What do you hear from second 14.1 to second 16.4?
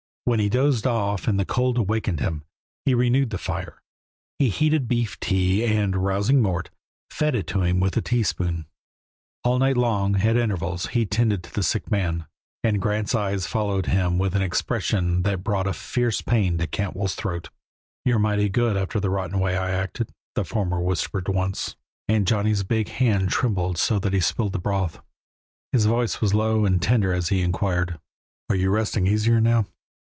with an expression that brought a fierce